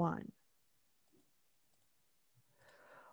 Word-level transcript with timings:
one. 0.00 0.32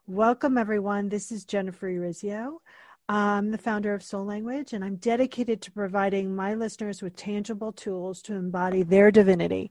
Welcome, 0.08 0.58
everyone. 0.58 1.10
This 1.10 1.33
is 1.33 1.44
Jennifer 1.44 1.90
Urezzio. 1.90 2.60
I'm 3.10 3.52
the 3.52 3.58
founder 3.58 3.94
of 3.94 4.02
Soul 4.02 4.24
Language, 4.24 4.72
and 4.72 4.86
I'm 4.86 4.96
dedicated 4.96 5.62
to 5.63 5.72
providing 5.73 6.33
my 6.33 6.54
listeners 6.54 7.01
with 7.01 7.18
tangible 7.18 7.73
tools 7.73 8.22
to 8.22 8.36
embody 8.36 8.83
their 8.83 9.12
divinity 9.12 9.69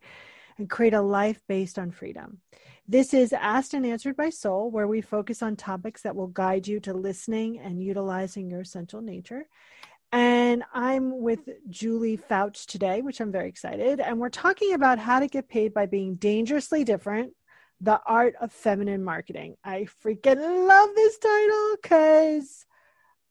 and 0.59 0.69
create 0.69 0.93
a 0.93 1.01
life 1.01 1.41
based 1.49 1.79
on 1.79 1.91
freedom. 1.91 2.43
This 2.87 3.15
is 3.15 3.33
Asked 3.33 3.73
and 3.73 3.87
Answered 3.87 4.19
by 4.19 4.29
Soul, 4.29 4.71
where 4.71 4.87
we 4.87 5.01
focus 5.01 5.43
on 5.43 5.57
topics 5.57 6.03
that 6.03 6.17
will 6.17 6.27
guide 6.27 6.69
you 6.69 6.81
to 6.81 6.93
listening 6.93 7.59
and 7.59 7.83
utilizing 7.83 8.51
your 8.51 8.61
essential 8.61 9.01
nature. 9.01 9.49
And 10.13 10.63
I'm 10.73 11.21
with 11.21 11.49
Julie 11.69 12.17
Foucht 12.17 12.67
today, 12.67 13.03
which 13.03 13.21
I'm 13.21 13.33
very 13.33 13.49
excited. 13.49 14.01
And 14.01 14.19
we're 14.19 14.29
talking 14.29 14.73
about 14.75 14.99
how 14.99 15.21
to 15.21 15.27
get 15.27 15.49
paid 15.49 15.75
by 15.75 15.87
being 15.87 16.15
dangerously 16.15 16.85
different 16.85 17.33
the 17.81 18.01
art 18.07 18.35
of 18.41 18.53
feminine 18.53 19.05
marketing. 19.05 19.57
I 19.63 19.87
freaking 20.03 20.67
love 20.67 20.91
this 20.95 21.19
title 21.19 21.77
because 21.83 22.65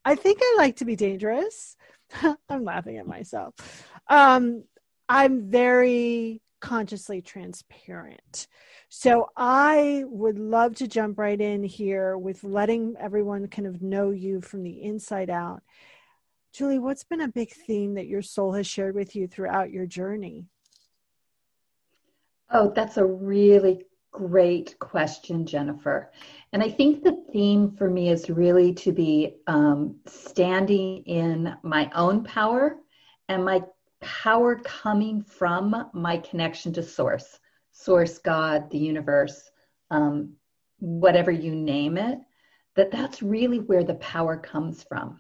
I 0.04 0.16
think 0.16 0.40
I 0.42 0.56
like 0.58 0.78
to 0.78 0.86
be 0.86 0.96
dangerous. 0.96 1.76
I'm 2.50 2.64
laughing 2.64 2.98
at 2.98 3.08
myself. 3.08 3.56
Um, 4.08 4.64
I'm 5.10 5.50
very 5.50 6.42
consciously 6.62 7.22
transparent. 7.22 8.48
So 8.90 9.30
I 9.36 10.04
would 10.08 10.40
love 10.40 10.76
to 10.76 10.88
jump 10.88 11.18
right 11.18 11.40
in 11.40 11.64
here 11.64 12.18
with 12.18 12.44
letting 12.44 12.96
everyone 13.00 13.48
kind 13.48 13.68
of 13.68 13.82
know 13.82 14.12
you 14.12 14.42
from 14.42 14.64
the 14.64 14.84
inside 14.84 15.30
out. 15.30 15.64
Julie, 16.56 16.80
what's 16.80 17.04
been 17.04 17.20
a 17.20 17.28
big 17.28 17.52
theme 17.52 17.96
that 17.96 18.08
your 18.08 18.22
soul 18.22 18.54
has 18.54 18.66
shared 18.66 18.96
with 18.96 19.14
you 19.14 19.28
throughout 19.28 19.72
your 19.72 19.86
journey? 19.86 20.46
Oh, 22.50 22.72
that's 22.74 22.96
a 22.96 23.04
really 23.04 23.82
great 24.14 24.80
question, 24.80 25.46
Jennifer. 25.46 26.14
And 26.54 26.64
I 26.64 26.70
think 26.70 27.04
the 27.04 27.22
theme 27.34 27.72
for 27.72 27.90
me 27.90 28.10
is 28.10 28.30
really 28.30 28.74
to 28.76 28.94
be 28.94 29.36
um, 29.48 29.98
standing 30.06 31.04
in 31.04 31.54
my 31.62 31.92
own 31.94 32.24
power 32.24 32.78
and 33.28 33.44
my 33.44 33.62
power 34.00 34.56
coming 34.56 35.24
from 35.24 35.90
my 35.94 36.16
connection 36.20 36.72
to 36.72 36.84
source, 36.84 37.38
source, 37.74 38.18
God, 38.20 38.72
the 38.72 38.78
universe, 38.78 39.52
um, 39.92 40.38
whatever 40.80 41.32
you 41.32 41.54
name 41.54 41.98
it, 41.98 42.20
that 42.78 42.92
that's 42.92 43.22
really 43.22 43.60
where 43.60 43.84
the 43.84 43.96
power 43.96 44.38
comes 44.38 44.82
from. 44.84 45.20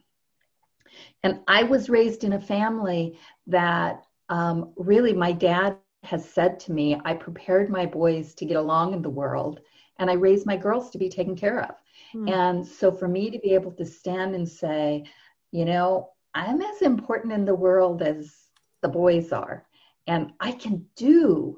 And 1.23 1.41
I 1.47 1.63
was 1.63 1.89
raised 1.89 2.23
in 2.23 2.33
a 2.33 2.39
family 2.39 3.17
that 3.47 4.03
um, 4.29 4.73
really 4.77 5.13
my 5.13 5.31
dad 5.31 5.77
has 6.03 6.27
said 6.27 6.59
to 6.61 6.71
me, 6.71 6.99
I 7.03 7.13
prepared 7.13 7.69
my 7.69 7.85
boys 7.85 8.33
to 8.35 8.45
get 8.45 8.57
along 8.57 8.93
in 8.93 9.01
the 9.01 9.09
world 9.09 9.59
and 9.97 10.09
I 10.09 10.13
raised 10.13 10.45
my 10.45 10.57
girls 10.57 10.89
to 10.91 10.97
be 10.97 11.09
taken 11.09 11.35
care 11.35 11.61
of. 11.61 11.75
Mm. 12.13 12.31
And 12.31 12.67
so 12.67 12.91
for 12.91 13.07
me 13.07 13.31
to 13.31 13.39
be 13.39 13.53
able 13.53 13.71
to 13.73 13.85
stand 13.85 14.35
and 14.35 14.47
say, 14.47 15.05
you 15.51 15.65
know, 15.65 16.09
I'm 16.33 16.61
as 16.61 16.81
important 16.81 17.33
in 17.33 17.45
the 17.45 17.55
world 17.55 18.01
as 18.01 18.33
the 18.81 18.89
boys 18.89 19.31
are. 19.31 19.65
And 20.07 20.33
I 20.39 20.51
can 20.51 20.85
do 20.95 21.57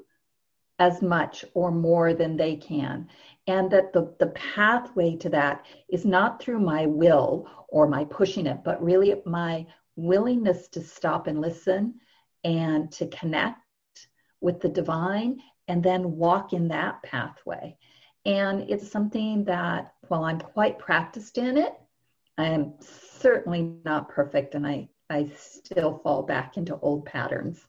as 0.78 1.02
much 1.02 1.44
or 1.54 1.70
more 1.70 2.14
than 2.14 2.36
they 2.36 2.56
can. 2.56 3.08
And 3.48 3.70
that 3.72 3.92
the, 3.92 4.14
the 4.20 4.28
pathway 4.28 5.16
to 5.16 5.28
that 5.30 5.66
is 5.88 6.04
not 6.04 6.40
through 6.40 6.60
my 6.60 6.86
will 6.86 7.48
or 7.68 7.88
my 7.88 8.04
pushing 8.04 8.46
it, 8.46 8.62
but 8.62 8.82
really 8.82 9.20
my 9.26 9.66
willingness 9.96 10.68
to 10.68 10.80
stop 10.80 11.26
and 11.26 11.40
listen 11.40 11.94
and 12.44 12.92
to 12.92 13.08
connect 13.08 13.58
with 14.40 14.60
the 14.60 14.68
divine 14.68 15.40
and 15.66 15.82
then 15.82 16.16
walk 16.16 16.52
in 16.52 16.68
that 16.68 17.02
pathway. 17.02 17.76
And 18.24 18.70
it's 18.70 18.88
something 18.88 19.44
that, 19.44 19.94
while 20.06 20.24
I'm 20.24 20.38
quite 20.38 20.78
practiced 20.78 21.38
in 21.38 21.56
it, 21.58 21.72
I 22.36 22.46
am 22.46 22.74
certainly 22.80 23.74
not 23.84 24.08
perfect 24.08 24.54
and 24.54 24.64
I 24.66 24.88
I 25.10 25.30
still 25.36 25.98
fall 25.98 26.22
back 26.22 26.56
into 26.58 26.78
old 26.80 27.06
patterns. 27.06 27.66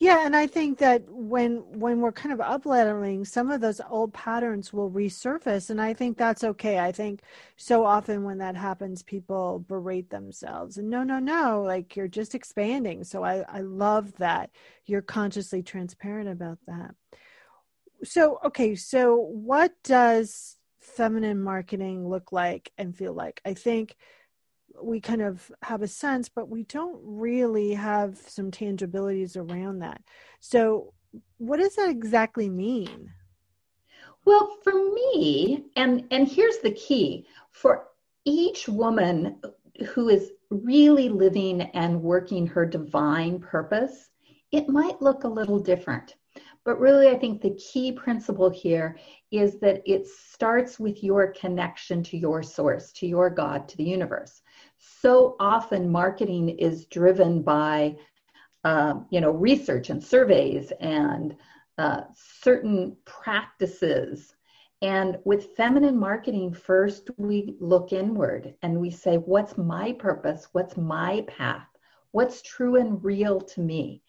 Yeah, 0.00 0.24
and 0.24 0.36
I 0.36 0.46
think 0.46 0.78
that 0.78 1.02
when 1.08 1.56
when 1.80 2.00
we're 2.00 2.12
kind 2.12 2.32
of 2.32 2.38
upleveling, 2.38 3.26
some 3.26 3.50
of 3.50 3.60
those 3.60 3.80
old 3.90 4.14
patterns 4.14 4.72
will 4.72 4.90
resurface, 4.92 5.70
and 5.70 5.80
I 5.80 5.92
think 5.92 6.16
that's 6.16 6.44
okay. 6.44 6.78
I 6.78 6.92
think 6.92 7.20
so 7.56 7.84
often 7.84 8.22
when 8.22 8.38
that 8.38 8.54
happens, 8.54 9.02
people 9.02 9.58
berate 9.66 10.10
themselves, 10.10 10.78
and 10.78 10.88
no, 10.88 11.02
no, 11.02 11.18
no, 11.18 11.62
like 11.62 11.96
you're 11.96 12.06
just 12.06 12.36
expanding. 12.36 13.02
So 13.02 13.24
I 13.24 13.40
I 13.48 13.60
love 13.62 14.12
that 14.18 14.50
you're 14.86 15.02
consciously 15.02 15.64
transparent 15.64 16.28
about 16.28 16.58
that. 16.68 16.94
So 18.04 18.38
okay, 18.44 18.74
so 18.76 19.16
what 19.16 19.72
does 19.82 20.56
feminine 20.80 21.40
marketing 21.42 22.08
look 22.08 22.32
like 22.32 22.72
and 22.78 22.96
feel 22.96 23.12
like? 23.12 23.40
I 23.44 23.54
think 23.54 23.96
we 24.82 25.00
kind 25.00 25.22
of 25.22 25.50
have 25.62 25.82
a 25.82 25.88
sense, 25.88 26.28
but 26.28 26.48
we 26.48 26.64
don't 26.64 27.00
really 27.02 27.74
have 27.74 28.16
some 28.16 28.50
tangibilities 28.50 29.36
around 29.36 29.80
that. 29.80 30.02
So, 30.40 30.92
what 31.38 31.58
does 31.58 31.74
that 31.76 31.88
exactly 31.88 32.48
mean? 32.48 33.10
Well, 34.24 34.58
for 34.62 34.72
me, 34.72 35.64
and 35.76 36.04
and 36.10 36.28
here's 36.28 36.58
the 36.58 36.72
key 36.72 37.26
for 37.50 37.88
each 38.24 38.68
woman 38.68 39.40
who 39.88 40.08
is 40.08 40.32
really 40.50 41.08
living 41.08 41.62
and 41.62 42.02
working 42.02 42.46
her 42.46 42.66
divine 42.66 43.38
purpose, 43.38 44.10
it 44.52 44.68
might 44.68 45.00
look 45.00 45.24
a 45.24 45.28
little 45.28 45.58
different. 45.58 46.16
But 46.64 46.78
really, 46.78 47.08
I 47.08 47.16
think 47.16 47.40
the 47.40 47.54
key 47.54 47.92
principle 47.92 48.50
here 48.50 48.98
is 49.30 49.58
that 49.60 49.82
it 49.86 50.06
starts 50.06 50.78
with 50.78 51.02
your 51.02 51.28
connection 51.28 52.02
to 52.04 52.18
your 52.18 52.42
source, 52.42 52.92
to 52.92 53.06
your 53.06 53.30
God, 53.30 53.68
to 53.68 53.76
the 53.76 53.84
universe 53.84 54.42
so 54.78 55.36
often 55.40 55.90
marketing 55.90 56.48
is 56.50 56.86
driven 56.86 57.42
by 57.42 57.96
um, 58.64 59.06
you 59.10 59.20
know 59.20 59.30
research 59.30 59.90
and 59.90 60.02
surveys 60.02 60.72
and 60.80 61.36
uh, 61.78 62.02
certain 62.14 62.96
practices. 63.04 64.34
And 64.80 65.18
with 65.24 65.56
feminine 65.56 65.98
marketing 65.98 66.52
first 66.54 67.10
we 67.16 67.56
look 67.60 67.92
inward 67.92 68.54
and 68.62 68.80
we 68.80 68.90
say 68.90 69.16
what's 69.16 69.58
my 69.58 69.92
purpose? 69.92 70.48
What's 70.52 70.76
my 70.76 71.24
path? 71.26 71.66
What's 72.12 72.42
true 72.42 72.76
and 72.76 73.02
real 73.04 73.40
to 73.40 73.60
me? 73.60 74.02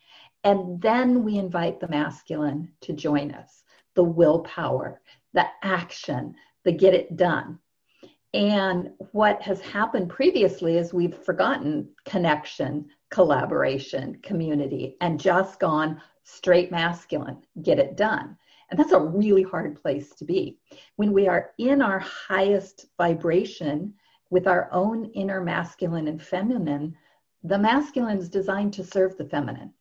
And 0.43 0.81
then 0.81 1.23
we 1.23 1.37
invite 1.37 1.79
the 1.79 1.89
masculine 1.89 2.71
to 2.81 2.93
join 2.93 3.31
us. 3.31 3.63
The 3.95 4.03
willpower 4.03 5.01
the 5.33 5.45
action 5.63 6.35
the 6.63 6.71
get 6.71 6.93
it 6.93 7.15
done 7.15 7.59
and 8.33 8.91
what 9.11 9.41
has 9.41 9.59
happened 9.61 10.09
previously 10.09 10.77
is 10.77 10.93
we've 10.93 11.17
forgotten 11.17 11.89
connection, 12.05 12.89
collaboration, 13.09 14.19
community, 14.21 14.97
and 15.01 15.19
just 15.19 15.59
gone 15.59 16.01
straight 16.23 16.69
masculine, 16.69 17.37
get 17.63 17.79
it 17.79 17.97
done. 17.97 18.37
And 18.69 18.79
that's 18.79 18.91
a 18.91 18.99
really 18.99 19.41
hard 19.41 19.81
place 19.81 20.13
to 20.15 20.25
be. 20.25 20.59
When 20.97 21.11
we 21.11 21.27
are 21.27 21.51
in 21.57 21.81
our 21.81 21.99
highest 21.99 22.85
vibration 22.97 23.95
with 24.29 24.47
our 24.47 24.69
own 24.71 25.05
inner 25.15 25.41
masculine 25.41 26.07
and 26.07 26.21
feminine, 26.21 26.95
the 27.43 27.57
masculine 27.57 28.19
is 28.19 28.29
designed 28.29 28.73
to 28.73 28.83
serve 28.83 29.17
the 29.17 29.25
feminine. 29.25 29.73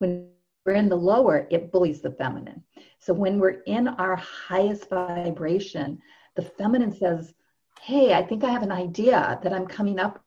When 0.00 0.28
we're 0.66 0.74
in 0.74 0.90
the 0.90 0.96
lower, 0.96 1.46
it 1.50 1.72
bullies 1.72 2.02
the 2.02 2.10
feminine. 2.10 2.62
So 2.98 3.14
when 3.14 3.38
we're 3.38 3.62
in 3.66 3.88
our 3.88 4.16
highest 4.16 4.90
vibration, 4.90 5.98
the 6.36 6.42
feminine 6.42 6.92
says, 6.92 7.34
Hey, 7.80 8.14
I 8.14 8.22
think 8.22 8.44
I 8.44 8.50
have 8.50 8.62
an 8.62 8.72
idea 8.72 9.38
that 9.42 9.52
I'm 9.52 9.66
coming 9.66 9.98
up 9.98 10.22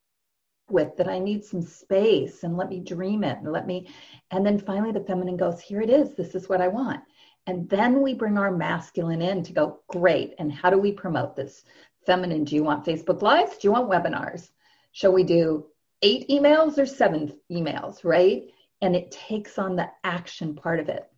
with 0.70 0.98
that 0.98 1.08
I 1.08 1.20
need 1.20 1.46
some 1.46 1.62
space 1.62 2.44
and 2.44 2.58
let 2.58 2.70
me 2.70 2.80
dream 2.80 3.24
it 3.24 3.38
and 3.38 3.52
let 3.52 3.68
me. 3.68 3.88
And 4.32 4.46
then 4.46 4.60
finally, 4.60 4.92
the 4.92 5.06
feminine 5.06 5.38
goes, 5.38 5.62
Here 5.62 5.82
it 5.82 5.90
is. 5.90 6.16
This 6.16 6.36
is 6.36 6.50
what 6.50 6.62
I 6.62 6.68
want. 6.68 7.02
And 7.48 7.70
then 7.70 8.02
we 8.02 8.14
bring 8.14 8.38
our 8.38 8.52
masculine 8.52 9.22
in 9.22 9.44
to 9.44 9.54
go, 9.54 9.80
Great. 9.88 10.34
And 10.40 10.52
how 10.52 10.70
do 10.70 10.78
we 10.78 10.92
promote 10.92 11.36
this? 11.36 11.64
Feminine, 12.06 12.44
do 12.44 12.56
you 12.56 12.64
want 12.64 12.86
Facebook 12.86 13.22
Lives? 13.22 13.58
Do 13.58 13.68
you 13.68 13.72
want 13.72 13.90
webinars? 13.90 14.50
Shall 14.92 15.14
we 15.14 15.24
do 15.24 15.66
eight 16.02 16.30
emails 16.30 16.78
or 16.78 16.86
seven 16.86 17.40
emails, 17.52 18.04
right? 18.04 18.44
And 18.82 18.96
it 18.96 19.12
takes 19.12 19.58
on 19.58 19.76
the 19.76 19.90
action 20.04 20.56
part 20.56 20.80
of 20.80 20.90
it. 20.90 21.10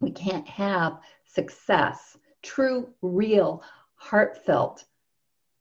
We 0.00 0.10
can't 0.10 0.46
have 0.48 0.98
success, 1.26 2.16
true, 2.42 2.88
real, 3.02 3.62
heartfelt 4.04 4.84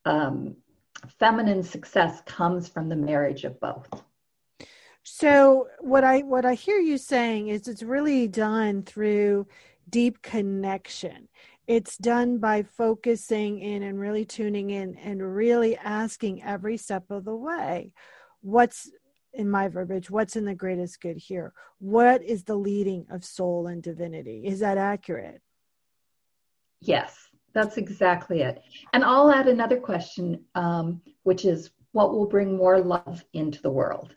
um, 0.04 0.56
feminine 1.18 1.64
success 1.64 2.22
comes 2.26 2.68
from 2.68 2.90
the 2.90 2.96
marriage 2.96 3.46
of 3.46 3.58
both. 3.60 3.88
So 5.04 5.68
what 5.80 6.04
i 6.04 6.20
what 6.20 6.46
i 6.46 6.54
hear 6.54 6.80
you 6.80 6.98
saying 6.98 7.50
is 7.50 7.68
it's 7.68 7.84
really 7.84 8.28
done 8.28 8.84
through 8.84 9.48
deep 9.90 10.22
connection. 10.22 11.30
It's 11.68 11.98
done 11.98 12.40
by 12.40 12.64
focusing 12.64 13.60
in 13.60 13.84
and 13.84 13.98
really 13.98 14.26
tuning 14.26 14.72
in 14.72 14.96
and 14.96 15.36
really 15.36 15.78
asking 15.78 16.44
every 16.44 16.76
step 16.76 17.12
of 17.12 17.24
the 17.24 17.36
way. 17.36 17.94
What's 18.42 18.92
in 19.34 19.50
my 19.50 19.68
verbiage 19.70 20.10
what's 20.10 20.36
in 20.36 20.44
the 20.44 20.56
greatest 20.56 21.00
good 21.02 21.18
here? 21.18 21.54
What 21.80 22.22
is 22.22 22.44
the 22.44 22.56
leading 22.56 23.06
of 23.10 23.24
soul 23.24 23.68
and 23.68 23.82
divinity? 23.82 24.44
Is 24.46 24.60
that 24.60 24.78
accurate? 24.78 25.42
Yes, 26.82 27.23
that's 27.54 27.78
exactly 27.78 28.42
it. 28.42 28.62
And 28.94 29.04
I'll 29.04 29.32
add 29.32 29.48
another 29.48 29.80
question, 29.80 30.44
um, 30.56 31.02
which 31.24 31.46
is 31.46 31.72
what 31.92 32.12
will 32.12 32.26
bring 32.26 32.58
more 32.58 32.80
love 32.80 33.24
into 33.34 33.62
the 33.62 33.70
world? 33.70 34.16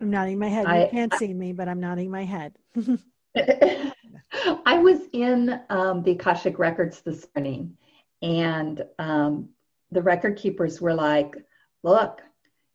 I'm 0.00 0.10
nodding 0.10 0.38
my 0.38 0.48
head. 0.48 0.66
You 0.68 0.88
can't 0.90 1.14
I, 1.14 1.18
see 1.18 1.34
me, 1.34 1.52
but 1.52 1.68
I'm 1.68 1.80
nodding 1.80 2.10
my 2.10 2.24
head. 2.24 2.54
I 3.34 4.78
was 4.78 5.00
in 5.12 5.60
um, 5.70 6.02
the 6.02 6.12
Akashic 6.12 6.58
Records 6.58 7.00
this 7.00 7.26
morning, 7.34 7.76
and 8.22 8.84
um, 8.98 9.48
the 9.90 10.02
record 10.02 10.36
keepers 10.36 10.80
were 10.80 10.94
like, 10.94 11.34
look, 11.82 12.22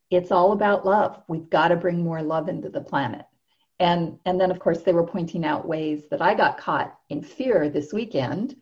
it's 0.09 0.31
all 0.31 0.51
about 0.51 0.85
love. 0.85 1.21
We've 1.27 1.49
got 1.49 1.69
to 1.69 1.75
bring 1.75 2.03
more 2.03 2.21
love 2.21 2.49
into 2.49 2.69
the 2.69 2.81
planet. 2.81 3.25
And, 3.79 4.19
and 4.25 4.39
then, 4.39 4.51
of 4.51 4.59
course, 4.59 4.81
they 4.81 4.93
were 4.93 5.05
pointing 5.05 5.45
out 5.45 5.67
ways 5.67 6.03
that 6.11 6.21
I 6.21 6.35
got 6.35 6.57
caught 6.57 6.97
in 7.09 7.21
fear 7.21 7.69
this 7.69 7.91
weekend. 7.91 8.55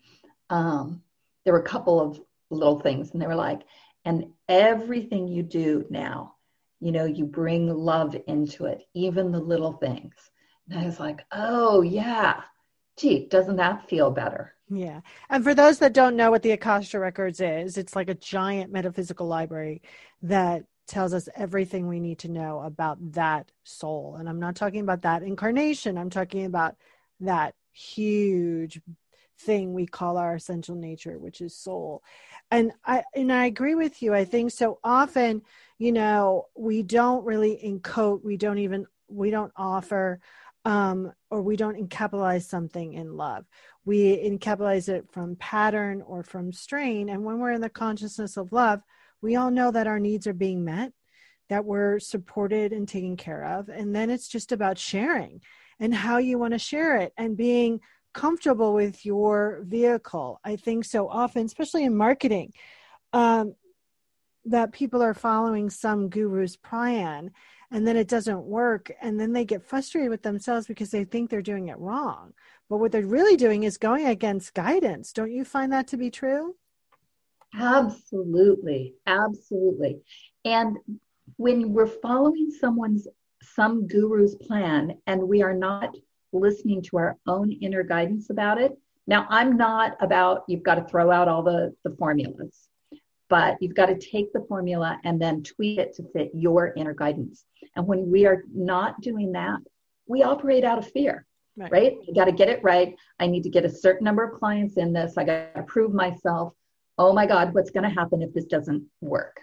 Um, 0.51 1.01
there 1.44 1.53
were 1.53 1.62
a 1.62 1.63
couple 1.63 2.00
of 2.00 2.21
little 2.51 2.80
things, 2.80 3.12
and 3.12 3.21
they 3.21 3.25
were 3.25 3.36
like, 3.36 3.62
and 4.06 4.27
everything 4.48 5.27
you 5.27 5.42
do 5.42 5.86
now, 5.89 6.36
you 6.80 6.92
know, 6.92 7.06
you 7.06 7.25
bring 7.25 7.68
love 7.68 8.15
into 8.27 8.65
it, 8.65 8.83
even 8.94 9.31
the 9.31 9.39
little 9.39 9.74
things. 9.74 10.13
And 10.69 10.80
I 10.80 10.86
was 10.86 11.00
like, 11.00 11.25
oh, 11.31 11.81
yeah. 11.81 12.42
Gee, 12.98 13.27
doesn't 13.27 13.56
that 13.56 13.89
feel 13.89 14.12
better? 14.12 14.53
Yeah. 14.69 15.01
And 15.30 15.44
for 15.44 15.53
those 15.53 15.80
that 15.80 15.94
don't 15.94 16.15
know 16.15 16.31
what 16.31 16.44
the 16.44 16.51
Akashic 16.51 17.00
Records 17.00 17.42
is, 17.42 17.77
it's 17.77 17.95
like 17.95 18.09
a 18.09 18.15
giant 18.15 18.71
metaphysical 18.71 19.27
library 19.27 19.81
that 20.21 20.63
tells 20.88 21.13
us 21.13 21.30
everything 21.36 21.88
we 21.88 22.00
need 22.00 22.19
to 22.19 22.30
know 22.30 22.59
about 22.62 22.97
that 23.13 23.51
soul. 23.63 24.18
And 24.19 24.27
I'm 24.27 24.39
not 24.39 24.56
talking 24.56 24.81
about 24.81 25.04
that 25.04 25.24
incarnation, 25.24 25.97
I'm 25.97 26.09
talking 26.09 26.45
about 26.45 26.75
that 27.21 27.54
huge 27.71 28.81
thing 29.42 29.74
we 29.74 29.86
call 29.86 30.18
our 30.18 30.36
essential 30.36 30.76
nature, 30.76 31.18
which 31.20 31.42
is 31.42 31.56
soul. 31.56 32.04
And 32.50 32.72
I 32.86 33.04
and 33.16 33.32
I 33.32 33.46
agree 33.46 33.76
with 33.76 34.02
you. 34.02 34.14
I 34.14 34.26
think 34.26 34.52
so 34.52 34.80
often, 34.84 35.42
you 35.78 35.92
know, 35.92 36.48
we 36.56 36.84
don't 36.84 37.26
really 37.26 37.60
encode, 37.64 38.24
we 38.24 38.38
don't 38.38 38.60
even 38.60 38.86
we 39.08 39.30
don't 39.30 39.52
offer 39.56 40.20
um, 40.66 41.12
or 41.30 41.42
we 41.42 41.56
don't 41.56 41.78
encapitalize 41.78 42.44
something 42.44 42.94
in 42.94 43.18
love. 43.18 43.46
We 43.84 44.18
encapitalize 44.18 44.90
it 44.90 45.06
from 45.12 45.36
pattern 45.38 46.04
or 46.06 46.24
from 46.24 46.52
strain. 46.54 47.10
And 47.10 47.24
when 47.24 47.40
we're 47.40 47.52
in 47.52 47.62
the 47.62 47.70
consciousness 47.70 48.38
of 48.38 48.52
love, 48.52 48.82
we 49.22 49.36
all 49.36 49.52
know 49.52 49.72
that 49.72 49.88
our 49.88 50.00
needs 50.00 50.28
are 50.28 50.34
being 50.34 50.64
met, 50.64 50.94
that 51.50 51.66
we're 51.66 52.00
supported 52.00 52.74
and 52.74 52.88
taken 52.88 53.18
care 53.18 53.44
of. 53.44 53.70
And 53.70 53.96
then 53.96 54.10
it's 54.10 54.28
just 54.28 54.52
about 54.52 54.78
sharing 54.78 55.42
and 55.80 55.94
how 55.94 56.18
you 56.18 56.38
want 56.38 56.54
to 56.54 56.60
share 56.60 56.98
it 56.98 57.12
and 57.18 57.36
being 57.36 57.80
comfortable 58.13 58.74
with 58.74 59.06
your 59.06 59.62
vehicle. 59.63 60.40
I 60.44 60.56
think 60.56 60.86
so 60.86 61.08
often, 61.08 61.46
especially 61.46 61.86
in 61.86 61.96
marketing, 61.96 62.54
um, 63.13 63.56
that 64.46 64.72
people 64.72 65.02
are 65.02 65.13
following 65.13 65.69
some 65.69 66.10
guru's 66.10 66.56
plan 66.56 67.31
and 67.72 67.88
then 67.88 67.96
it 67.96 68.08
doesn't 68.08 68.44
work. 68.44 68.92
And 69.02 69.19
then 69.19 69.31
they 69.31 69.46
get 69.46 69.63
frustrated 69.63 70.10
with 70.10 70.24
themselves 70.24 70.68
because 70.68 70.92
they 70.92 71.06
think 71.06 71.30
they're 71.30 71.42
doing 71.42 71.69
it 71.69 71.80
wrong. 71.80 72.34
But 72.69 72.78
what 72.78 72.92
they're 72.92 73.06
really 73.06 73.38
doing 73.38 73.63
is 73.63 73.78
going 73.78 74.08
against 74.08 74.54
guidance. 74.54 75.14
Don't 75.14 75.31
you 75.31 75.46
find 75.46 75.72
that 75.72 75.88
to 75.88 75.98
be 75.98 76.10
true? 76.10 76.56
Absolutely. 77.54 78.96
Absolutely. 79.07 80.02
And 80.44 80.78
when 81.38 81.74
we're 81.74 81.88
following 81.88 82.52
someone's 82.52 83.07
some 83.42 83.88
guru's 83.88 84.36
plan 84.36 84.98
and 85.07 85.22
we 85.22 85.42
are 85.42 85.54
not 85.54 85.96
listening 86.33 86.81
to 86.81 86.98
our 86.98 87.18
own 87.28 87.51
inner 87.51 87.83
guidance 87.83 88.30
about 88.30 88.60
it 88.60 88.78
now 89.07 89.25
i'm 89.30 89.57
not 89.57 89.95
about 90.01 90.44
you've 90.48 90.63
got 90.63 90.75
to 90.75 90.83
throw 90.86 91.12
out 91.12 91.28
all 91.28 91.44
the 91.44 91.74
the 91.83 91.95
formulas 91.98 92.69
but 93.31 93.56
you've 93.62 93.74
got 93.74 93.86
to 93.86 93.98
take 93.98 94.33
the 94.33 94.45
formula 94.50 95.00
and 95.06 95.19
then 95.19 95.42
tweak 95.42 95.80
it 95.80 95.95
to 95.95 96.04
fit 96.12 96.31
your 96.33 96.74
inner 96.75 96.94
guidance. 96.94 97.45
And 97.78 97.88
when 97.88 98.12
we 98.12 98.25
are 98.25 98.44
not 98.54 99.00
doing 99.00 99.31
that, 99.31 99.60
we 100.06 100.22
operate 100.22 100.66
out 100.66 100.78
of 100.78 100.92
fear, 100.92 101.25
right? 101.56 101.72
right? 101.72 101.94
You 102.06 102.13
got 102.13 102.25
to 102.25 102.33
get 102.33 102.50
it 102.50 102.62
right. 102.62 102.94
I 103.22 103.28
need 103.28 103.44
to 103.44 103.50
get 103.50 103.63
a 103.63 103.69
certain 103.69 104.04
number 104.04 104.25
of 104.25 104.38
clients 104.38 104.75
in 104.75 104.92
this. 104.92 105.18
I 105.18 105.24
got 105.24 105.56
to 105.56 105.63
prove 105.63 105.94
myself. 105.94 106.51
Oh 106.98 107.13
my 107.13 107.25
God, 107.25 107.54
what's 107.54 107.72
going 107.72 107.86
to 107.86 107.89
happen 107.89 108.22
if 108.22 108.33
this 108.33 108.48
doesn't 108.48 108.83
work? 109.00 109.39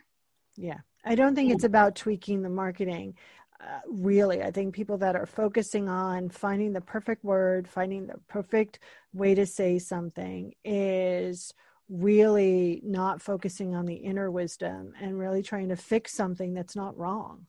Yeah. 0.55 0.81
I 1.03 1.15
don't 1.15 1.35
think 1.35 1.51
it's 1.51 1.65
about 1.65 1.95
tweaking 1.95 2.43
the 2.43 2.51
marketing. 2.51 3.15
Uh, 3.61 3.81
really, 3.89 4.43
I 4.43 4.53
think 4.53 4.75
people 4.75 4.99
that 4.99 5.17
are 5.17 5.27
focusing 5.27 5.89
on 5.89 6.29
finding 6.29 6.73
the 6.73 6.81
perfect 6.81 7.25
word, 7.25 7.69
finding 7.69 8.07
the 8.07 8.19
perfect 8.29 8.79
way 9.13 9.35
to 9.35 9.47
say 9.47 9.79
something 9.79 10.55
is 10.65 11.53
really 11.89 12.81
not 12.85 13.23
focusing 13.23 13.75
on 13.75 13.87
the 13.87 13.95
inner 13.95 14.31
wisdom 14.31 14.93
and 15.01 15.19
really 15.19 15.43
trying 15.43 15.71
to 15.71 15.77
fix 15.77 16.13
something 16.13 16.55
that's 16.55 16.77
not 16.77 16.97
wrong. 16.97 17.47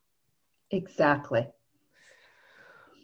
Exactly. 0.71 1.47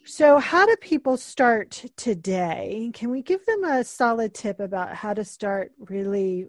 So, 0.08 0.38
how 0.38 0.68
do 0.68 0.76
people 0.78 1.18
start 1.18 1.84
today? 1.98 2.92
Can 2.94 3.10
we 3.10 3.24
give 3.24 3.44
them 3.46 3.64
a 3.64 3.84
solid 3.84 4.36
tip 4.36 4.60
about 4.60 4.94
how 4.94 5.16
to 5.16 5.26
start 5.26 5.72
really 5.80 6.46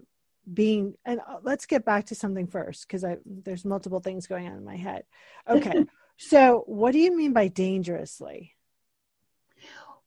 being? 0.52 0.94
And 1.06 1.20
uh, 1.20 1.38
let's 1.43 1.64
get 1.64 1.85
back 1.85 2.06
to 2.06 2.14
something 2.14 2.47
first 2.47 2.87
because 2.87 3.02
I 3.02 3.17
there's 3.25 3.64
multiple 3.64 4.00
things 4.00 4.26
going 4.26 4.47
on 4.47 4.59
in 4.59 4.64
my 4.64 4.76
head. 4.76 5.05
Okay, 5.49 5.73
so 6.17 6.65
what 6.67 6.93
do 6.93 6.99
you 6.99 7.17
mean 7.17 7.33
by 7.33 7.49
dangerously? 7.49 8.53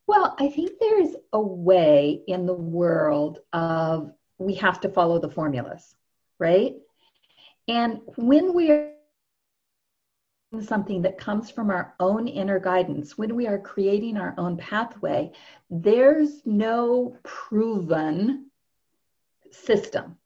Well, 0.07 0.35
I 0.39 0.49
think 0.49 0.71
there's 0.79 1.15
a 1.33 1.39
way 1.39 2.21
in 2.27 2.45
the 2.47 2.53
world 2.53 3.39
of 3.53 4.11
we 4.39 4.55
have 4.55 4.81
to 4.81 4.89
follow 4.89 5.19
the 5.19 5.29
formulas, 5.29 5.95
right? 6.39 6.75
And 7.67 8.01
when 8.15 8.53
we're 8.53 8.93
something 10.61 11.03
that 11.03 11.19
comes 11.19 11.51
from 11.51 11.69
our 11.69 11.93
own 11.99 12.27
inner 12.27 12.59
guidance, 12.59 13.17
when 13.17 13.35
we 13.35 13.45
are 13.45 13.59
creating 13.59 14.17
our 14.17 14.33
own 14.37 14.57
pathway, 14.57 15.31
there's 15.69 16.41
no 16.45 17.15
proven 17.23 18.49
system. 19.51 20.17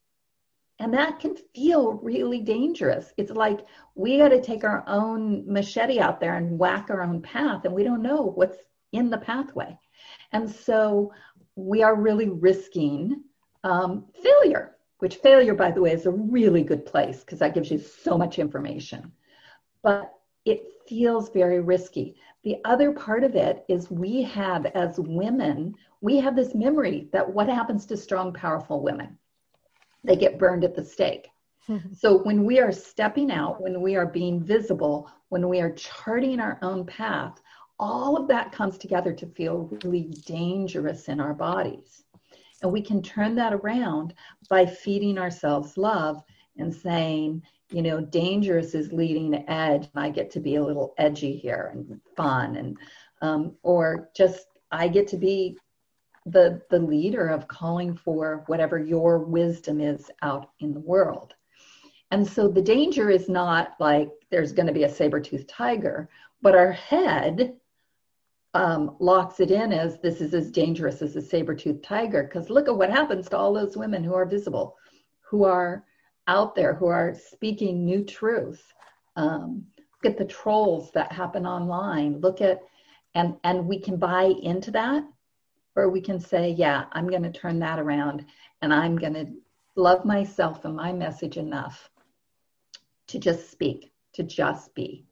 And 0.84 0.94
that 0.96 1.22
can 1.22 1.38
feel 1.56 1.94
really 1.94 2.42
dangerous. 2.42 3.14
It's 3.16 3.32
like 3.32 3.66
we 3.96 4.18
got 4.18 4.30
to 4.30 4.42
take 4.42 4.66
our 4.66 4.84
own 4.86 5.46
machete 5.48 6.02
out 6.02 6.20
there 6.20 6.36
and 6.36 6.60
whack 6.60 6.90
our 6.90 7.02
own 7.02 7.22
path, 7.22 7.64
and 7.64 7.74
we 7.74 7.86
don't 7.86 8.02
know 8.02 8.34
what's 8.36 8.58
in 8.92 9.10
the 9.10 9.18
pathway. 9.18 9.80
And 10.34 10.52
so 10.52 11.14
we 11.56 11.84
are 11.84 11.96
really 11.96 12.28
risking 12.28 13.24
um, 13.64 14.08
failure, 14.22 14.76
which 15.00 15.16
failure, 15.16 15.54
by 15.54 15.72
the 15.72 15.80
way, 15.80 15.94
is 15.94 16.06
a 16.06 16.12
really 16.12 16.64
good 16.64 16.86
place 16.86 17.22
because 17.22 17.40
that 17.40 17.54
gives 17.54 17.72
you 17.72 17.80
so 17.80 18.18
much 18.18 18.38
information. 18.38 19.10
But 19.84 20.12
it 20.44 20.66
feels 20.86 21.30
very 21.30 21.62
risky. 21.62 22.18
The 22.44 22.58
other 22.66 22.92
part 22.92 23.24
of 23.24 23.36
it 23.36 23.64
is 23.70 23.90
we 23.90 24.22
have, 24.24 24.66
as 24.66 25.00
women, 25.00 25.76
we 26.02 26.18
have 26.18 26.36
this 26.36 26.54
memory 26.54 27.08
that 27.14 27.34
what 27.34 27.48
happens 27.48 27.86
to 27.86 27.96
strong, 27.96 28.34
powerful 28.34 28.84
women? 28.84 29.18
They 30.04 30.16
get 30.16 30.38
burned 30.38 30.64
at 30.64 30.76
the 30.76 30.84
stake. 30.84 31.30
so 31.94 32.22
when 32.24 32.44
we 32.44 32.60
are 32.60 32.72
stepping 32.72 33.32
out, 33.32 33.62
when 33.62 33.82
we 33.82 33.96
are 33.96 34.06
being 34.06 34.44
visible, 34.44 35.10
when 35.30 35.48
we 35.48 35.62
are 35.62 35.72
charting 35.72 36.40
our 36.40 36.60
own 36.62 36.86
path, 36.86 37.42
all 37.80 38.18
of 38.18 38.28
that 38.28 38.52
comes 38.52 38.78
together 38.78 39.14
to 39.14 39.26
feel 39.28 39.70
really 39.84 40.14
dangerous 40.26 41.08
in 41.08 41.20
our 41.20 41.34
bodies. 41.34 42.04
And 42.62 42.72
we 42.72 42.82
can 42.82 43.02
turn 43.02 43.36
that 43.36 43.54
around 43.54 44.14
by 44.50 44.66
feeding 44.66 45.18
ourselves 45.18 45.78
love 45.78 46.24
and 46.58 46.74
saying, 46.74 47.42
you 47.72 47.82
know, 47.82 48.00
dangerous 48.00 48.76
is 48.76 48.94
leading 48.94 49.32
the 49.32 49.50
edge, 49.52 49.90
and 49.94 50.04
I 50.04 50.10
get 50.10 50.30
to 50.32 50.40
be 50.40 50.56
a 50.56 50.64
little 50.64 50.94
edgy 50.98 51.36
here 51.36 51.72
and 51.74 52.00
fun, 52.16 52.56
and 52.56 52.78
um, 53.22 53.56
or 53.64 54.10
just 54.16 54.46
I 54.72 54.88
get 54.88 55.08
to 55.10 55.18
be 55.18 55.58
the 56.26 56.62
the 56.70 56.80
leader 56.80 57.28
of 57.28 57.48
calling 57.48 57.96
for 57.96 58.44
whatever 58.48 58.80
your 58.80 59.20
wisdom 59.20 59.82
is 59.82 60.10
out 60.22 60.52
in 60.60 60.74
the 60.74 60.80
world. 60.80 61.34
And 62.12 62.28
so 62.28 62.48
the 62.48 62.62
danger 62.62 63.10
is 63.10 63.28
not 63.28 63.74
like 63.80 64.10
there's 64.30 64.54
going 64.54 64.68
to 64.68 64.74
be 64.74 64.84
a 64.84 64.90
saber-toothed 64.90 65.50
tiger, 65.50 66.10
but 66.42 66.56
our 66.56 66.72
head 66.72 67.56
um, 68.54 68.96
locks 69.00 69.40
it 69.40 69.50
in 69.50 69.74
as 69.74 70.00
this 70.00 70.22
is 70.22 70.34
as 70.36 70.52
dangerous 70.52 71.02
as 71.02 71.16
a 71.16 71.22
saber-toothed 71.22 71.84
tiger. 71.84 72.24
Because 72.24 72.52
look 72.52 72.68
at 72.68 72.78
what 72.78 72.92
happens 72.92 73.28
to 73.30 73.38
all 73.38 73.52
those 73.52 73.76
women 73.76 74.04
who 74.04 74.14
are 74.14 74.26
visible, 74.26 74.78
who 75.22 75.44
are 75.44 75.84
out 76.28 76.54
there, 76.54 76.74
who 76.76 76.86
are 76.86 77.16
speaking 77.16 77.84
new 77.84 78.04
truth. 78.04 78.74
Um, 79.16 79.66
look 80.04 80.14
at 80.14 80.18
the 80.18 80.26
trolls 80.26 80.92
that 80.92 81.12
happen 81.12 81.46
online. 81.48 82.22
Look 82.22 82.42
at, 82.42 82.62
and 83.16 83.36
and 83.44 83.68
we 83.68 83.80
can 83.80 83.98
buy 83.98 84.26
into 84.42 84.72
that, 84.72 85.04
or 85.76 85.90
we 85.90 86.02
can 86.02 86.20
say, 86.20 86.50
yeah, 86.50 86.86
I'm 86.92 87.08
going 87.08 87.24
to 87.24 87.32
turn 87.32 87.60
that 87.60 87.80
around, 87.80 88.26
and 88.62 88.74
I'm 88.74 88.98
going 88.98 89.14
to 89.14 89.28
love 89.76 90.06
myself 90.06 90.66
and 90.66 90.76
my 90.76 90.92
message 90.92 91.38
enough 91.38 91.90
to 93.08 93.20
just 93.20 93.52
speak, 93.52 93.92
to 94.14 94.24
just 94.24 94.74
be. 94.76 95.06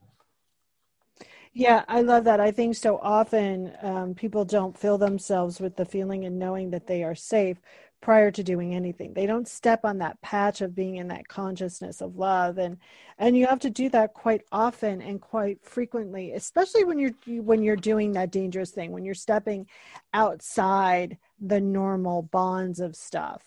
Yeah, 1.53 1.83
I 1.89 2.01
love 2.01 2.23
that. 2.25 2.39
I 2.39 2.51
think 2.51 2.75
so 2.75 2.97
often 2.99 3.73
um, 3.81 4.15
people 4.15 4.45
don't 4.45 4.77
fill 4.77 4.97
themselves 4.97 5.59
with 5.59 5.75
the 5.75 5.85
feeling 5.85 6.23
and 6.23 6.39
knowing 6.39 6.69
that 6.69 6.87
they 6.87 7.03
are 7.03 7.15
safe 7.15 7.57
prior 8.01 8.31
to 8.31 8.43
doing 8.43 8.73
anything. 8.73 9.13
They 9.13 9.25
don't 9.25 9.47
step 9.47 9.85
on 9.85 9.99
that 9.99 10.19
patch 10.21 10.61
of 10.61 10.75
being 10.75 10.97
in 10.97 11.07
that 11.09 11.27
consciousness 11.27 12.01
of 12.01 12.17
love, 12.17 12.57
and 12.57 12.77
and 13.17 13.37
you 13.37 13.45
have 13.47 13.59
to 13.59 13.69
do 13.69 13.89
that 13.89 14.13
quite 14.13 14.41
often 14.51 15.01
and 15.01 15.21
quite 15.21 15.63
frequently, 15.63 16.33
especially 16.33 16.83
when 16.83 16.99
you're 16.99 17.13
when 17.41 17.63
you're 17.63 17.75
doing 17.75 18.13
that 18.13 18.31
dangerous 18.31 18.71
thing, 18.71 18.91
when 18.91 19.05
you're 19.05 19.13
stepping 19.13 19.67
outside 20.13 21.17
the 21.39 21.61
normal 21.61 22.23
bonds 22.23 22.79
of 22.79 22.95
stuff. 22.95 23.43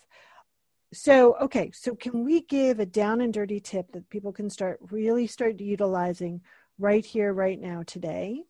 So, 0.93 1.35
okay, 1.41 1.73
so 1.73 1.97
can 1.97 2.25
we 2.25 2.43
give 2.43 2.79
a 2.79 2.87
down 2.87 3.21
and 3.21 3.35
dirty 3.35 3.59
tip 3.59 3.91
that 3.93 4.09
people 4.11 4.33
can 4.33 4.49
start 4.49 4.79
really 4.91 5.27
start 5.27 5.59
utilizing 5.61 6.41
right 6.79 7.05
here, 7.05 7.33
right 7.33 7.61
now, 7.61 7.83
today? 7.85 8.45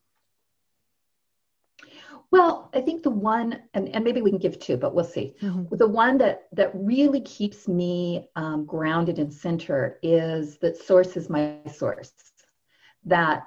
Well, 2.34 2.68
I 2.74 2.80
think 2.80 3.04
the 3.04 3.10
one, 3.10 3.60
and, 3.74 3.88
and 3.90 4.02
maybe 4.02 4.20
we 4.20 4.30
can 4.30 4.40
give 4.40 4.58
two, 4.58 4.76
but 4.76 4.92
we'll 4.92 5.04
see. 5.04 5.36
Mm-hmm. 5.40 5.76
The 5.76 5.86
one 5.86 6.18
that 6.18 6.48
that 6.50 6.72
really 6.74 7.20
keeps 7.20 7.68
me 7.68 8.28
um, 8.34 8.66
grounded 8.66 9.20
and 9.20 9.32
centered 9.32 10.00
is 10.02 10.58
that 10.58 10.76
source 10.76 11.16
is 11.16 11.30
my 11.30 11.58
source. 11.72 12.12
That 13.04 13.44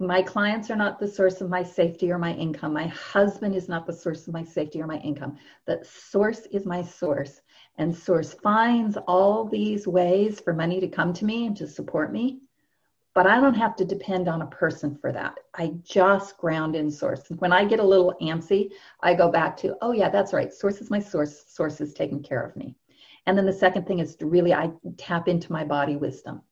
my 0.00 0.20
clients 0.20 0.68
are 0.68 0.74
not 0.74 0.98
the 0.98 1.06
source 1.06 1.40
of 1.40 1.48
my 1.48 1.62
safety 1.62 2.10
or 2.10 2.18
my 2.18 2.32
income. 2.34 2.72
My 2.72 2.88
husband 2.88 3.54
is 3.54 3.68
not 3.68 3.86
the 3.86 3.92
source 3.92 4.26
of 4.26 4.34
my 4.34 4.42
safety 4.42 4.82
or 4.82 4.88
my 4.88 4.98
income. 4.98 5.36
That 5.68 5.86
source 5.86 6.40
is 6.50 6.66
my 6.66 6.82
source, 6.82 7.40
and 7.76 7.94
source 7.94 8.34
finds 8.34 8.98
all 9.06 9.44
these 9.44 9.86
ways 9.86 10.40
for 10.40 10.52
money 10.52 10.80
to 10.80 10.88
come 10.88 11.12
to 11.12 11.24
me 11.24 11.46
and 11.46 11.56
to 11.58 11.68
support 11.68 12.12
me 12.12 12.40
but 13.18 13.26
I 13.26 13.40
don't 13.40 13.54
have 13.54 13.74
to 13.74 13.84
depend 13.84 14.28
on 14.28 14.42
a 14.42 14.46
person 14.46 14.94
for 14.94 15.10
that. 15.10 15.40
I 15.52 15.72
just 15.82 16.38
ground 16.38 16.76
in 16.76 16.88
source. 16.88 17.24
When 17.40 17.52
I 17.52 17.64
get 17.64 17.80
a 17.80 17.84
little 17.84 18.14
antsy, 18.22 18.70
I 19.00 19.12
go 19.12 19.28
back 19.28 19.56
to, 19.56 19.74
oh, 19.82 19.90
yeah, 19.90 20.08
that's 20.08 20.32
right. 20.32 20.54
Source 20.54 20.80
is 20.80 20.88
my 20.88 21.00
source. 21.00 21.42
Source 21.48 21.80
is 21.80 21.94
taking 21.94 22.22
care 22.22 22.40
of 22.40 22.54
me. 22.54 22.76
And 23.26 23.36
then 23.36 23.44
the 23.44 23.52
second 23.52 23.88
thing 23.88 23.98
is 23.98 24.14
to 24.14 24.26
really, 24.26 24.54
I 24.54 24.70
tap 24.98 25.26
into 25.26 25.50
my 25.50 25.64
body 25.64 25.96
wisdom. 25.96 26.42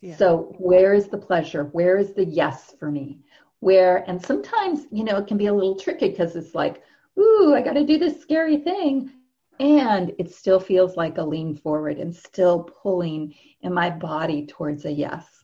Yeah. 0.00 0.16
So, 0.16 0.54
where 0.56 0.94
is 0.94 1.08
the 1.08 1.18
pleasure? 1.18 1.64
Where 1.64 1.98
is 1.98 2.14
the 2.14 2.24
yes 2.24 2.74
for 2.78 2.90
me? 2.90 3.20
Where, 3.60 4.08
and 4.08 4.24
sometimes, 4.24 4.86
you 4.90 5.04
know, 5.04 5.18
it 5.18 5.26
can 5.26 5.36
be 5.36 5.48
a 5.48 5.52
little 5.52 5.76
tricky 5.76 6.08
because 6.08 6.34
it's 6.34 6.54
like, 6.54 6.82
ooh, 7.18 7.54
I 7.54 7.60
got 7.60 7.74
to 7.74 7.84
do 7.84 7.98
this 7.98 8.22
scary 8.22 8.56
thing. 8.56 9.12
And 9.60 10.14
it 10.18 10.32
still 10.32 10.60
feels 10.60 10.96
like 10.96 11.18
a 11.18 11.22
lean 11.22 11.54
forward 11.54 11.98
and 11.98 12.16
still 12.16 12.62
pulling 12.62 13.34
in 13.60 13.74
my 13.74 13.90
body 13.90 14.46
towards 14.46 14.86
a 14.86 14.90
yes. 14.90 15.43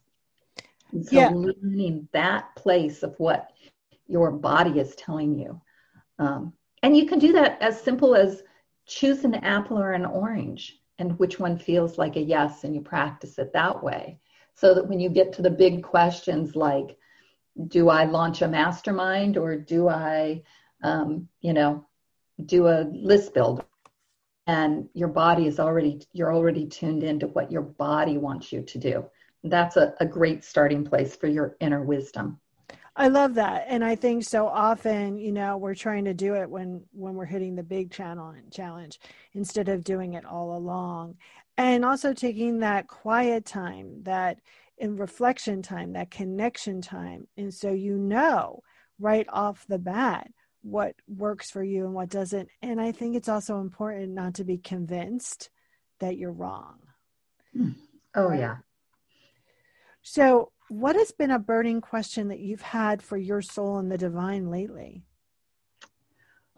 And 0.93 1.07
so 1.07 1.17
yeah. 1.17 1.31
learning 1.31 2.09
that 2.13 2.55
place 2.57 3.03
of 3.03 3.15
what 3.19 3.51
your 4.07 4.31
body 4.31 4.81
is 4.81 4.95
telling 4.97 5.39
you. 5.39 5.61
Um, 6.19 6.53
and 6.83 6.97
you 6.97 7.07
can 7.07 7.19
do 7.19 7.33
that 7.33 7.61
as 7.63 7.81
simple 7.81 8.15
as 8.15 8.43
choose 8.87 9.25
an 9.25 9.35
apple 9.35 9.79
or 9.79 9.93
an 9.93 10.05
orange 10.05 10.79
and 10.99 11.19
which 11.19 11.39
one 11.39 11.57
feels 11.57 11.97
like 11.97 12.17
a 12.17 12.21
yes, 12.21 12.65
and 12.65 12.75
you 12.75 12.83
practice 12.83 13.39
it 13.39 13.53
that 13.55 13.83
way. 13.83 14.19
So 14.55 14.75
that 14.75 14.87
when 14.87 15.01
you 15.01 15.09
get 15.09 15.33
to 15.35 15.43
the 15.43 15.51
big 15.51 15.83
questions 15.83 16.55
like, 16.55 16.99
do 17.69 17.89
I 17.89 18.05
launch 18.05 18.43
a 18.43 18.49
mastermind 18.49 19.39
or 19.39 19.57
do 19.57 19.89
I, 19.89 20.43
um, 20.83 21.29
you 21.41 21.55
know, 21.55 21.87
do 22.45 22.67
a 22.69 22.85
list 22.93 23.33
build? 23.33 23.65
And 24.47 24.89
your 24.93 25.09
body 25.09 25.47
is 25.47 25.59
already, 25.59 26.03
you're 26.13 26.35
already 26.35 26.67
tuned 26.67 27.03
into 27.03 27.29
what 27.29 27.51
your 27.51 27.63
body 27.63 28.19
wants 28.19 28.53
you 28.53 28.63
to 28.63 28.79
do 28.79 29.05
that's 29.45 29.77
a, 29.77 29.95
a 30.01 30.07
great 30.07 30.45
starting 30.45 30.85
place 30.85 31.17
for 31.17 31.27
your 31.27 31.57
inner 31.61 31.83
wisdom. 31.83 32.39
I 32.97 33.09
love 33.09 33.35
that. 33.35 33.67
And 33.69 33.85
I 33.85 33.95
think 33.95 34.25
so 34.25 34.47
often, 34.47 35.17
you 35.17 35.33
know, 35.33 35.57
we're 35.57 35.75
trying 35.75 36.05
to 36.05 36.15
do 36.15 36.35
it 36.35 36.51
when 36.51 36.83
when 36.93 37.15
we're 37.15 37.25
hitting 37.25 37.55
the 37.55 37.63
big 37.63 37.91
channel 37.91 38.35
challenge 38.51 39.01
instead 39.33 39.69
of 39.69 39.85
doing 39.85 40.15
it 40.15 40.25
all 40.25 40.57
along. 40.57 41.17
And 41.57 41.85
also 41.85 42.13
taking 42.13 42.59
that 42.59 42.89
quiet 42.89 43.45
time, 43.45 44.03
that 44.03 44.41
in 44.77 44.97
reflection 44.97 45.63
time, 45.63 45.93
that 45.93 46.11
connection 46.11 46.81
time. 46.81 47.27
And 47.37 47.53
so 47.53 47.71
you 47.71 47.97
know 47.97 48.61
right 48.99 49.27
off 49.31 49.65
the 49.69 49.79
bat 49.79 50.31
what 50.63 50.95
works 51.09 51.51
for 51.51 51.63
you 51.63 51.85
and 51.85 51.95
what 51.95 52.11
doesn't. 52.11 52.49
And 52.61 52.81
I 52.81 52.93
think 52.93 53.17
it's 53.17 53.29
also 53.29 53.61
important 53.61 54.13
not 54.13 54.35
to 54.35 54.45
be 54.45 54.59
convinced 54.59 55.51
that 56.01 56.19
you're 56.19 56.33
wrong. 56.33 56.79
Hmm. 57.55 57.71
Oh 58.15 58.33
yeah. 58.33 58.57
So, 60.03 60.53
what 60.69 60.97
has 60.97 61.11
been 61.11 61.33
a 61.33 61.39
burning 61.39 61.81
question 61.81 62.29
that 62.29 62.39
you've 62.39 62.63
had 62.63 63.03
for 63.03 63.17
your 63.17 63.43
soul 63.43 63.79
and 63.79 63.91
the 63.91 63.99
divine 63.99 64.51
lately? 64.51 65.05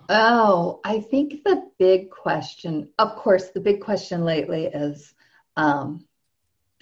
Oh, 0.09 0.81
I 0.85 1.01
think 1.01 1.45
the 1.45 1.71
big 1.79 2.11
question, 2.11 2.89
of 2.99 3.17
course, 3.17 3.49
the 3.49 3.61
big 3.61 3.81
question 3.81 4.25
lately 4.25 4.67
is, 4.67 5.15
um, 5.57 6.05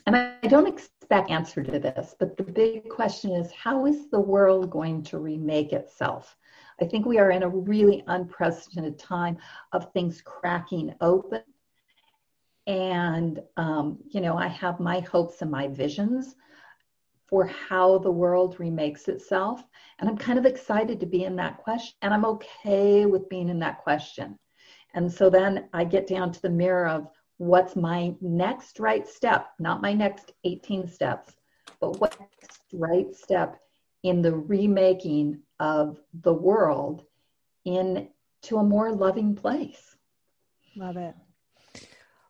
and 0.07 0.17
I, 0.17 0.35
don't 0.49 0.67
expect 0.67 1.31
answer 1.31 1.63
to 1.63 1.79
this, 1.79 2.15
but 2.19 2.37
the 2.37 2.43
big 2.43 2.89
question 2.89 3.33
is, 3.33 3.53
how 3.53 3.87
is 3.87 4.09
the 4.11 4.21
world 4.21 4.71
going 4.71 5.03
to 5.05 5.19
remake 5.19 5.73
itself? 5.73 6.37
I 6.81 6.87
think 6.87 7.05
we 7.05 7.19
are 7.19 7.31
in 7.31 7.43
a 7.43 7.49
really 7.49 8.03
unprecedented 8.07 8.99
time 8.99 9.39
of 9.73 9.93
things 9.93 10.23
cracking 10.23 10.95
open. 11.01 11.43
And, 12.67 13.41
um, 13.57 13.99
you 14.09 14.21
know, 14.21 14.37
I 14.37 14.49
have 14.49 14.81
my 14.81 15.01
hopes 15.01 15.43
and 15.43 15.51
my 15.51 15.69
visions 15.69 16.35
for 17.31 17.47
how 17.47 17.99
the 17.99 18.11
world 18.11 18.59
remakes 18.59 19.07
itself. 19.07 19.63
And 19.99 20.11
I'm 20.11 20.19
kind 20.19 20.39
of 20.39 20.45
excited 20.45 20.99
to 21.01 21.07
be 21.07 21.25
in 21.25 21.37
that 21.37 21.59
question. 21.59 21.97
And 22.03 22.13
I'm 22.13 22.25
okay 22.25 23.07
with 23.07 23.29
being 23.29 23.49
in 23.49 23.61
that 23.61 23.79
question. 23.79 24.37
And 24.95 25.11
so 25.11 25.31
then 25.31 25.69
I 25.73 25.85
get 25.85 26.09
down 26.09 26.33
to 26.33 26.43
the 26.43 26.51
mirror 26.51 26.89
of 26.89 27.09
what's 27.39 27.77
my 27.77 28.15
next 28.21 28.81
right 28.81 29.07
step, 29.07 29.51
not 29.61 29.81
my 29.81 29.95
next 29.95 30.33
18 30.45 30.89
steps, 30.89 31.33
but 31.81 32.01
what's 32.01 32.19
right 32.73 33.15
step 33.15 33.61
in 34.03 34.21
the 34.21 34.35
remaking 34.35 35.41
of 35.61 36.01
the 36.23 36.35
world 36.35 37.05
into 37.65 38.57
a 38.57 38.65
more 38.65 38.93
loving 38.93 39.37
place. 39.37 39.95
Love 40.77 40.97
it. 40.97 41.15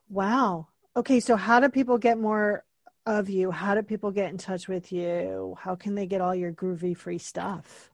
Wow. 0.08 0.68
Okay, 0.96 1.20
so 1.20 1.36
how 1.36 1.60
do 1.60 1.68
people 1.68 1.98
get 1.98 2.18
more 2.18 2.64
of 3.06 3.28
you, 3.28 3.50
how 3.50 3.74
do 3.74 3.82
people 3.82 4.10
get 4.10 4.30
in 4.30 4.38
touch 4.38 4.68
with 4.68 4.92
you? 4.92 5.56
How 5.58 5.74
can 5.74 5.94
they 5.94 6.06
get 6.06 6.20
all 6.20 6.34
your 6.34 6.52
groovy 6.52 6.96
free 6.96 7.18
stuff? 7.18 7.90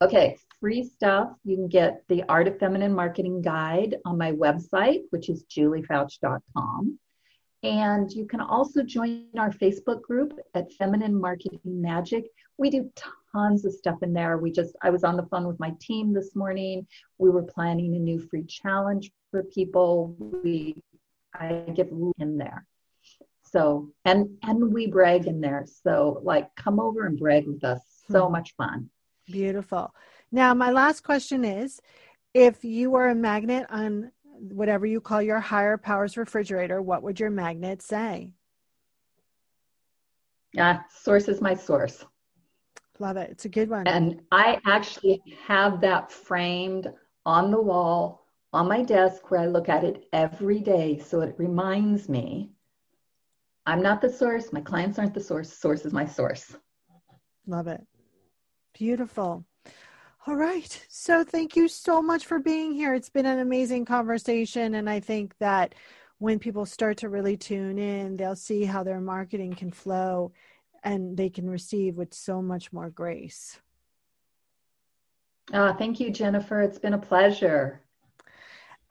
Okay, 0.00 0.36
free 0.60 0.84
stuff. 0.84 1.30
You 1.44 1.56
can 1.56 1.68
get 1.68 2.02
the 2.08 2.24
Art 2.28 2.48
of 2.48 2.58
Feminine 2.58 2.94
Marketing 2.94 3.40
Guide 3.40 3.96
on 4.04 4.18
my 4.18 4.32
website, 4.32 5.02
which 5.10 5.28
is 5.28 5.44
juliefoucht.com. 5.44 6.98
And 7.62 8.10
you 8.10 8.26
can 8.26 8.40
also 8.40 8.82
join 8.82 9.26
our 9.38 9.50
Facebook 9.50 10.02
group 10.02 10.36
at 10.54 10.72
Feminine 10.72 11.20
Marketing 11.20 11.60
Magic. 11.64 12.24
We 12.58 12.70
do 12.70 12.90
tons 13.32 13.64
of 13.64 13.72
stuff 13.72 14.02
in 14.02 14.12
there. 14.12 14.38
We 14.38 14.50
just, 14.50 14.74
I 14.82 14.90
was 14.90 15.04
on 15.04 15.16
the 15.16 15.26
phone 15.26 15.46
with 15.46 15.60
my 15.60 15.72
team 15.80 16.12
this 16.12 16.34
morning. 16.34 16.86
We 17.18 17.30
were 17.30 17.44
planning 17.44 17.94
a 17.94 17.98
new 17.98 18.18
free 18.18 18.44
challenge 18.44 19.12
for 19.30 19.44
people. 19.44 20.16
We, 20.18 20.82
I 21.32 21.64
give 21.74 21.90
in 22.18 22.36
there. 22.36 22.66
So, 23.52 23.90
and 24.06 24.30
and 24.42 24.72
we 24.72 24.86
brag 24.86 25.26
in 25.26 25.40
there. 25.40 25.66
So, 25.84 26.20
like, 26.22 26.54
come 26.56 26.80
over 26.80 27.06
and 27.06 27.18
brag 27.18 27.46
with 27.46 27.62
us. 27.62 27.82
So 28.10 28.26
hmm. 28.26 28.32
much 28.32 28.54
fun. 28.56 28.88
Beautiful. 29.26 29.94
Now, 30.30 30.54
my 30.54 30.70
last 30.70 31.02
question 31.02 31.44
is 31.44 31.80
if 32.32 32.64
you 32.64 32.90
were 32.90 33.08
a 33.08 33.14
magnet 33.14 33.66
on 33.68 34.10
whatever 34.24 34.86
you 34.86 35.00
call 35.00 35.20
your 35.20 35.40
higher 35.40 35.76
powers 35.76 36.16
refrigerator, 36.16 36.80
what 36.80 37.02
would 37.02 37.20
your 37.20 37.30
magnet 37.30 37.82
say? 37.82 38.30
Yeah, 40.54 40.80
source 40.90 41.28
is 41.28 41.40
my 41.40 41.54
source. 41.54 42.04
Love 42.98 43.16
it. 43.16 43.30
It's 43.30 43.44
a 43.44 43.50
good 43.50 43.68
one. 43.68 43.86
And 43.86 44.20
I 44.30 44.60
actually 44.66 45.22
have 45.46 45.80
that 45.82 46.10
framed 46.10 46.88
on 47.26 47.50
the 47.50 47.60
wall 47.60 48.26
on 48.52 48.68
my 48.68 48.82
desk 48.82 49.30
where 49.30 49.40
I 49.40 49.46
look 49.46 49.68
at 49.68 49.84
it 49.84 50.04
every 50.12 50.60
day. 50.60 50.98
So 50.98 51.20
it 51.20 51.34
reminds 51.38 52.08
me 52.08 52.50
I'm 53.66 53.82
not 53.82 54.00
the 54.00 54.10
source. 54.10 54.52
My 54.52 54.60
clients 54.60 54.98
aren't 54.98 55.14
the 55.14 55.20
source. 55.20 55.52
Source 55.52 55.84
is 55.84 55.92
my 55.92 56.06
source. 56.06 56.56
Love 57.46 57.68
it. 57.68 57.80
Beautiful. 58.74 59.44
All 60.26 60.36
right. 60.36 60.84
So 60.88 61.24
thank 61.24 61.56
you 61.56 61.68
so 61.68 62.02
much 62.02 62.26
for 62.26 62.38
being 62.38 62.72
here. 62.72 62.94
It's 62.94 63.10
been 63.10 63.26
an 63.26 63.40
amazing 63.40 63.84
conversation. 63.84 64.74
And 64.74 64.88
I 64.88 65.00
think 65.00 65.34
that 65.38 65.74
when 66.18 66.38
people 66.38 66.66
start 66.66 66.98
to 66.98 67.08
really 67.08 67.36
tune 67.36 67.78
in, 67.78 68.16
they'll 68.16 68.36
see 68.36 68.64
how 68.64 68.84
their 68.84 69.00
marketing 69.00 69.54
can 69.54 69.72
flow 69.72 70.32
and 70.84 71.16
they 71.16 71.28
can 71.28 71.48
receive 71.48 71.96
with 71.96 72.14
so 72.14 72.40
much 72.40 72.72
more 72.72 72.90
grace. 72.90 73.60
Oh, 75.52 75.72
thank 75.72 75.98
you, 75.98 76.10
Jennifer. 76.10 76.60
It's 76.60 76.78
been 76.78 76.94
a 76.94 76.98
pleasure. 76.98 77.82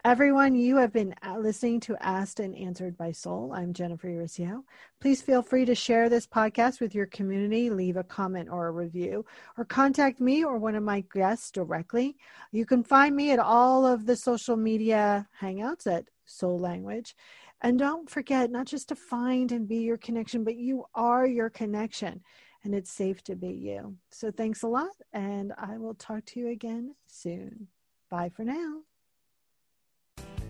Everyone, 0.03 0.55
you 0.55 0.77
have 0.77 0.91
been 0.91 1.13
listening 1.38 1.79
to 1.81 1.96
Asked 2.03 2.39
and 2.39 2.55
Answered 2.55 2.98
by 2.98 3.12
Soul. 3.12 3.53
I'm 3.53 3.72
Jennifer 3.72 4.08
Urezzio. 4.08 4.63
Please 5.00 5.22
feel 5.22 5.43
free 5.43 5.63
to 5.65 5.75
share 5.75 6.10
this 6.10 6.25
podcast 6.25 6.81
with 6.81 6.96
your 6.96 7.05
community, 7.05 7.70
leave 7.70 7.98
a 7.98 8.03
comment 8.03 8.50
or 8.51 8.65
a 8.65 8.72
review, 8.72 9.24
or 9.60 9.65
contact 9.65 10.20
me 10.20 10.43
or 10.43 10.58
one 10.58 10.74
of 10.74 10.81
my 10.81 11.01
guests 11.13 11.51
directly. 11.51 12.17
You 12.51 12.65
can 12.65 12.84
find 12.84 13.15
me 13.15 13.29
at 13.29 13.38
all 13.38 13.86
of 13.86 14.08
the 14.08 14.15
social 14.15 14.58
media 14.58 15.27
hangouts 15.39 15.86
at 15.86 16.05
Soul 16.25 16.58
Language. 16.58 17.15
And 17.62 17.77
don't 17.77 18.10
forget 18.10 18.50
not 18.50 18.65
just 18.65 18.89
to 18.89 18.96
find 18.96 19.51
and 19.51 19.67
be 19.67 19.81
your 19.81 19.98
connection, 19.98 20.43
but 20.43 20.55
you 20.55 20.86
are 20.96 21.27
your 21.27 21.51
connection 21.51 22.24
and 22.63 22.74
it's 22.74 22.91
safe 22.91 23.24
to 23.25 23.36
be 23.36 23.51
you. 23.51 23.98
So 24.10 24.31
thanks 24.31 24.63
a 24.63 24.67
lot, 24.67 24.96
and 25.13 25.53
I 25.60 25.77
will 25.77 25.93
talk 25.93 26.25
to 26.25 26.39
you 26.39 26.48
again 26.48 26.96
soon. 27.05 27.67
Bye 28.10 28.29
for 28.29 28.43
now. 28.43 28.81